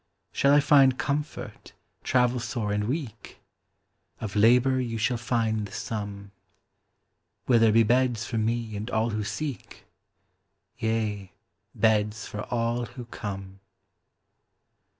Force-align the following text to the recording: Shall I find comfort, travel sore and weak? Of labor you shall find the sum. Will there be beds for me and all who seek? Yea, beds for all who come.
Shall 0.31 0.51
I 0.55 0.61
find 0.61 0.97
comfort, 0.97 1.73
travel 2.03 2.39
sore 2.39 2.71
and 2.73 2.85
weak? 2.85 3.37
Of 4.19 4.35
labor 4.35 4.79
you 4.81 4.97
shall 4.97 5.15
find 5.17 5.67
the 5.67 5.71
sum. 5.71 6.31
Will 7.47 7.59
there 7.59 7.71
be 7.71 7.83
beds 7.83 8.25
for 8.25 8.39
me 8.39 8.75
and 8.75 8.89
all 8.89 9.11
who 9.11 9.23
seek? 9.23 9.85
Yea, 10.79 11.31
beds 11.75 12.25
for 12.25 12.41
all 12.51 12.87
who 12.87 13.05
come. 13.05 13.59